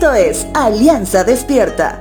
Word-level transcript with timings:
Esto 0.00 0.14
es 0.14 0.48
Alianza 0.54 1.24
Despierta. 1.24 2.00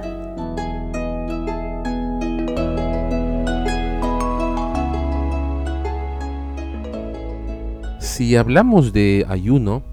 Si 7.99 8.37
hablamos 8.37 8.93
de 8.93 9.25
ayuno, 9.27 9.83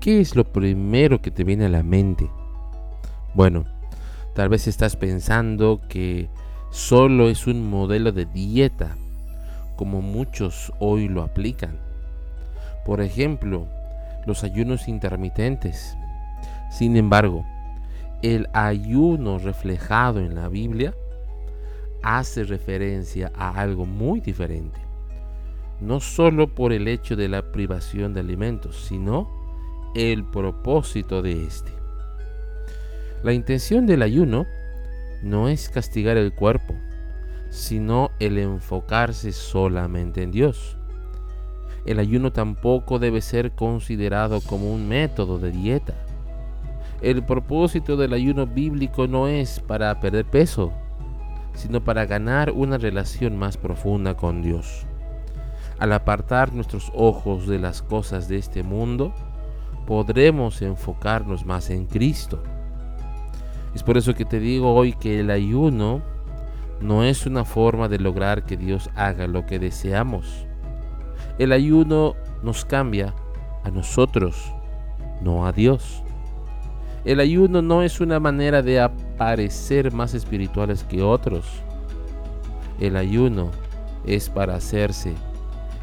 ¿qué 0.00 0.20
es 0.20 0.36
lo 0.36 0.44
primero 0.44 1.22
que 1.22 1.30
te 1.30 1.44
viene 1.44 1.64
a 1.64 1.70
la 1.70 1.82
mente? 1.82 2.28
Bueno, 3.32 3.64
tal 4.34 4.50
vez 4.50 4.68
estás 4.68 4.94
pensando 4.96 5.80
que 5.88 6.28
solo 6.68 7.30
es 7.30 7.46
un 7.46 7.70
modelo 7.70 8.12
de 8.12 8.26
dieta, 8.26 8.98
como 9.76 10.02
muchos 10.02 10.74
hoy 10.78 11.08
lo 11.08 11.22
aplican. 11.22 11.78
Por 12.84 13.00
ejemplo, 13.00 13.66
los 14.26 14.44
ayunos 14.44 14.88
intermitentes. 14.88 15.96
Sin 16.76 16.96
embargo, 16.96 17.46
el 18.22 18.48
ayuno 18.52 19.38
reflejado 19.38 20.20
en 20.20 20.34
la 20.34 20.48
Biblia 20.48 20.94
hace 22.02 22.44
referencia 22.44 23.32
a 23.34 23.60
algo 23.60 23.86
muy 23.86 24.20
diferente 24.20 24.84
no 25.80 26.00
solo 26.00 26.48
por 26.48 26.72
el 26.72 26.88
hecho 26.88 27.16
de 27.16 27.28
la 27.28 27.52
privación 27.52 28.14
de 28.14 28.20
alimentos, 28.20 28.84
sino 28.88 29.28
el 29.94 30.24
propósito 30.24 31.22
de 31.22 31.44
éste. 31.44 31.72
La 33.22 33.32
intención 33.32 33.86
del 33.86 34.02
ayuno 34.02 34.46
no 35.22 35.48
es 35.48 35.68
castigar 35.68 36.16
el 36.16 36.34
cuerpo, 36.34 36.74
sino 37.50 38.10
el 38.18 38.38
enfocarse 38.38 39.32
solamente 39.32 40.22
en 40.22 40.30
Dios. 40.30 40.76
El 41.86 41.98
ayuno 41.98 42.32
tampoco 42.32 42.98
debe 42.98 43.20
ser 43.20 43.52
considerado 43.52 44.40
como 44.40 44.72
un 44.72 44.88
método 44.88 45.38
de 45.38 45.50
dieta. 45.50 45.94
El 47.04 47.22
propósito 47.22 47.98
del 47.98 48.14
ayuno 48.14 48.46
bíblico 48.46 49.06
no 49.06 49.28
es 49.28 49.60
para 49.60 50.00
perder 50.00 50.24
peso, 50.24 50.72
sino 51.52 51.84
para 51.84 52.06
ganar 52.06 52.50
una 52.50 52.78
relación 52.78 53.36
más 53.36 53.58
profunda 53.58 54.16
con 54.16 54.40
Dios. 54.40 54.86
Al 55.78 55.92
apartar 55.92 56.54
nuestros 56.54 56.90
ojos 56.94 57.46
de 57.46 57.58
las 57.58 57.82
cosas 57.82 58.26
de 58.26 58.38
este 58.38 58.62
mundo, 58.62 59.12
podremos 59.86 60.62
enfocarnos 60.62 61.44
más 61.44 61.68
en 61.68 61.84
Cristo. 61.84 62.42
Es 63.74 63.82
por 63.82 63.98
eso 63.98 64.14
que 64.14 64.24
te 64.24 64.40
digo 64.40 64.74
hoy 64.74 64.94
que 64.94 65.20
el 65.20 65.30
ayuno 65.30 66.00
no 66.80 67.04
es 67.04 67.26
una 67.26 67.44
forma 67.44 67.90
de 67.90 67.98
lograr 67.98 68.46
que 68.46 68.56
Dios 68.56 68.88
haga 68.96 69.26
lo 69.26 69.44
que 69.44 69.58
deseamos. 69.58 70.46
El 71.38 71.52
ayuno 71.52 72.14
nos 72.42 72.64
cambia 72.64 73.14
a 73.62 73.70
nosotros, 73.70 74.54
no 75.20 75.46
a 75.46 75.52
Dios. 75.52 76.03
El 77.04 77.20
ayuno 77.20 77.60
no 77.60 77.82
es 77.82 78.00
una 78.00 78.18
manera 78.18 78.62
de 78.62 78.80
aparecer 78.80 79.92
más 79.92 80.14
espirituales 80.14 80.84
que 80.84 81.02
otros. 81.02 81.44
El 82.80 82.96
ayuno 82.96 83.50
es 84.06 84.30
para 84.30 84.54
hacerse 84.54 85.12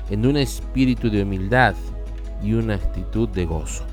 en 0.10 0.26
un 0.26 0.36
espíritu 0.36 1.12
de 1.12 1.22
humildad 1.22 1.76
y 2.42 2.54
una 2.54 2.74
actitud 2.74 3.30
de 3.30 3.46
gozo. 3.46 3.84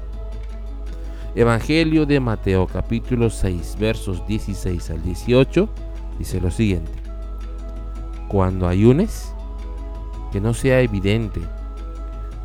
Evangelio 1.34 2.06
de 2.06 2.18
Mateo 2.18 2.66
capítulo 2.66 3.28
6 3.28 3.76
versos 3.78 4.26
16 4.26 4.90
al 4.90 5.02
18 5.02 5.68
dice 6.18 6.40
lo 6.40 6.50
siguiente. 6.50 6.90
Cuando 8.28 8.66
ayunes, 8.66 9.34
que 10.32 10.40
no 10.40 10.54
sea 10.54 10.80
evidente, 10.80 11.42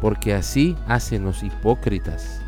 porque 0.01 0.33
así 0.33 0.75
hacen 0.87 1.23
los 1.23 1.41
hipócritas, 1.41 2.41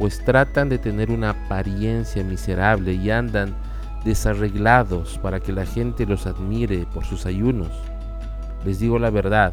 pues 0.00 0.24
tratan 0.24 0.70
de 0.70 0.78
tener 0.78 1.10
una 1.10 1.28
apariencia 1.28 2.24
miserable 2.24 2.94
y 2.94 3.10
andan 3.10 3.54
desarreglados 4.02 5.18
para 5.18 5.40
que 5.40 5.52
la 5.52 5.66
gente 5.66 6.06
los 6.06 6.26
admire 6.26 6.86
por 6.86 7.04
sus 7.04 7.26
ayunos. 7.26 7.68
Les 8.64 8.80
digo 8.80 8.98
la 8.98 9.10
verdad, 9.10 9.52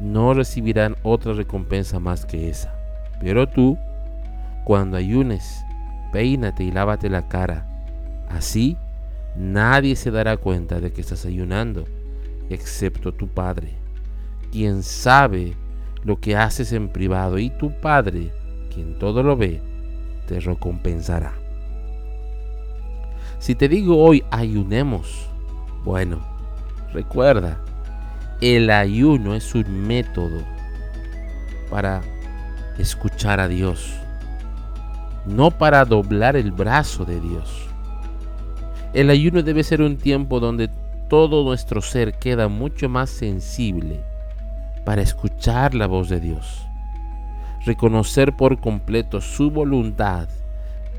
no 0.00 0.32
recibirán 0.32 0.96
otra 1.02 1.34
recompensa 1.34 2.00
más 2.00 2.24
que 2.24 2.48
esa. 2.48 2.72
Pero 3.20 3.46
tú, 3.46 3.76
cuando 4.64 4.96
ayunes, 4.96 5.62
peínate 6.14 6.64
y 6.64 6.72
lávate 6.72 7.10
la 7.10 7.28
cara. 7.28 7.66
Así 8.30 8.78
nadie 9.36 9.96
se 9.96 10.10
dará 10.10 10.38
cuenta 10.38 10.80
de 10.80 10.94
que 10.94 11.02
estás 11.02 11.26
ayunando, 11.26 11.84
excepto 12.48 13.12
tu 13.12 13.28
Padre, 13.28 13.74
quien 14.50 14.82
sabe 14.82 15.54
lo 16.04 16.18
que 16.18 16.36
haces 16.36 16.72
en 16.72 16.88
privado, 16.88 17.38
y 17.38 17.50
tu 17.50 17.70
Padre, 17.82 18.32
quien 18.78 18.96
todo 18.96 19.24
lo 19.24 19.36
ve, 19.36 19.60
te 20.28 20.38
recompensará. 20.38 21.32
Si 23.40 23.56
te 23.56 23.68
digo 23.68 23.98
hoy 23.98 24.22
ayunemos, 24.30 25.26
bueno, 25.84 26.20
recuerda, 26.92 27.58
el 28.40 28.70
ayuno 28.70 29.34
es 29.34 29.52
un 29.56 29.88
método 29.88 30.44
para 31.70 32.02
escuchar 32.78 33.40
a 33.40 33.48
Dios, 33.48 33.94
no 35.26 35.50
para 35.50 35.84
doblar 35.84 36.36
el 36.36 36.52
brazo 36.52 37.04
de 37.04 37.20
Dios. 37.20 37.66
El 38.94 39.10
ayuno 39.10 39.42
debe 39.42 39.64
ser 39.64 39.82
un 39.82 39.96
tiempo 39.96 40.38
donde 40.38 40.70
todo 41.08 41.42
nuestro 41.42 41.82
ser 41.82 42.14
queda 42.20 42.46
mucho 42.46 42.88
más 42.88 43.10
sensible 43.10 44.04
para 44.84 45.02
escuchar 45.02 45.74
la 45.74 45.88
voz 45.88 46.08
de 46.08 46.20
Dios, 46.20 46.67
reconocer 47.68 48.34
por 48.34 48.60
completo 48.60 49.20
su 49.20 49.50
voluntad 49.50 50.28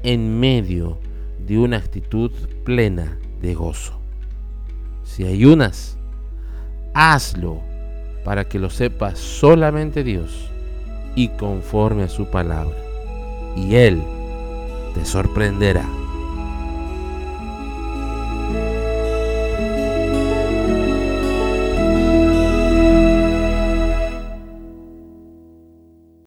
en 0.03 0.40
medio 0.40 1.00
de 1.46 1.59
una 1.59 1.78
actitud 1.78 2.31
plena 2.63 3.18
de 3.41 3.56
gozo. 3.56 4.00
Si 5.03 5.25
ayunas, 5.25 5.97
hazlo 6.94 7.62
para 8.24 8.47
que 8.47 8.59
lo 8.59 8.69
sepa 8.69 9.16
solamente 9.16 10.03
Dios 10.03 10.52
y 11.16 11.30
conforme 11.30 12.03
a 12.03 12.07
su 12.07 12.28
palabra. 12.28 12.78
Y 13.56 13.75
Él 13.75 14.01
te 14.94 15.03
sorprenderá. 15.06 15.99